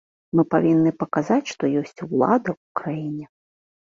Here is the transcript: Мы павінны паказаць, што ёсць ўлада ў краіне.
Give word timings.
Мы 0.37 0.43
павінны 0.53 0.93
паказаць, 1.01 1.51
што 1.55 1.69
ёсць 1.81 2.05
ўлада 2.07 2.49
ў 2.55 2.57
краіне. 2.81 3.29